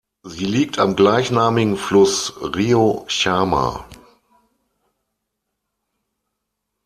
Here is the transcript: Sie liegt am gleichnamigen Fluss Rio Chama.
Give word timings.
Sie 0.23 0.45
liegt 0.45 0.79
am 0.79 0.95
gleichnamigen 0.95 1.77
Fluss 1.77 2.33
Rio 2.41 3.05
Chama. 3.07 3.85